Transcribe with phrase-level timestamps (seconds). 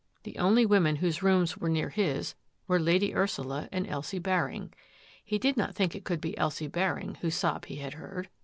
[0.23, 2.33] The only women rooms were near his
[2.67, 3.87] were Lady Ursula and
[4.23, 4.73] Baring.
[5.23, 8.27] He did not think it could be Elsie I whose sob he had heard.